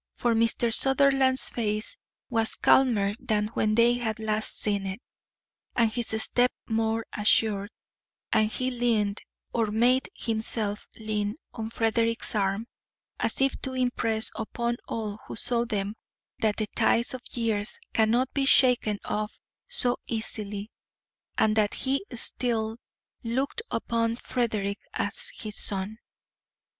[0.15, 0.73] For Mr.
[0.73, 1.95] Sutherland's face
[2.27, 4.99] was calmer than when they had last seen it,
[5.75, 7.69] and his step more assured,
[8.33, 9.21] and he leaned,
[9.53, 12.65] or made himself lean, on Frederick's arm,
[13.19, 15.93] as if to impress upon all who saw them
[16.39, 19.37] that the ties of years cannot be shaken off
[19.67, 20.71] so easily,
[21.37, 22.75] and that he still
[23.21, 25.99] looked upon Frederick as his son.